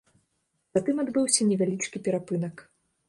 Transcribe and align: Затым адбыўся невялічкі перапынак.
Затым 0.77 1.03
адбыўся 1.03 1.41
невялічкі 1.53 1.97
перапынак. 2.09 2.69